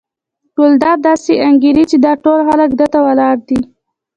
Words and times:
ګلداد 0.57 0.99
داسې 1.07 1.33
انګېري 1.47 1.83
چې 1.91 1.97
دا 2.05 2.13
ټول 2.23 2.39
خلک 2.47 2.69
ده 2.79 2.85
ته 2.93 2.99
ولاړ 3.07 3.35
دي. 3.47 3.59